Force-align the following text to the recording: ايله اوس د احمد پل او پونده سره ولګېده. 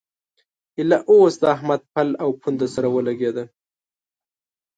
ايله 0.77 0.97
اوس 1.09 1.33
د 1.41 1.43
احمد 1.55 1.81
پل 1.93 2.09
او 2.23 2.29
پونده 2.41 2.67
سره 2.73 2.87
ولګېده. 2.95 3.43